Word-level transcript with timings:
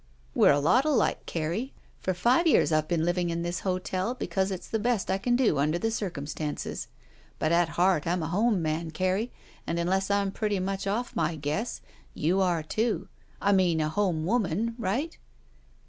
"We're 0.33 0.51
a 0.53 0.59
lot 0.59 0.83
alike, 0.83 1.27
Carrie. 1.27 1.73
For 1.99 2.15
five 2.15 2.47
years 2.47 2.71
I've 2.71 2.87
been 2.87 3.05
living 3.05 3.29
in 3.29 3.43
this 3.43 3.59
hotel 3.59 4.15
because 4.15 4.49
it's 4.49 4.67
the 4.67 4.79
best 4.79 5.11
I 5.11 5.19
can 5.19 5.35
do 5.35 5.53
imder 5.57 5.79
the 5.79 5.91
circumstances. 5.91 6.87
But 7.37 7.51
at 7.51 7.69
heart 7.77 8.07
I'm 8.07 8.23
a 8.23 8.27
home 8.29 8.63
man, 8.63 8.89
Carrie, 8.89 9.31
and 9.67 9.77
unless 9.77 10.09
I'm 10.09 10.31
pretty 10.31 10.59
much 10.59 10.85
oflE 10.85 11.15
my 11.15 11.35
guess, 11.35 11.81
you 12.15 12.41
are, 12.41 12.63
too— 12.63 13.09
I 13.43 13.51
mean 13.51 13.79
a 13.79 13.89
home 13.89 14.25
woman. 14.25 14.73
Right?" 14.79 15.19